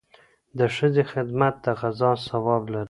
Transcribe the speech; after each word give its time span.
د 0.57 0.59
ښځې 0.75 1.03
خدمت 1.11 1.55
د 1.65 1.67
غزا 1.81 2.11
ثواب 2.27 2.63
لري. 2.73 2.79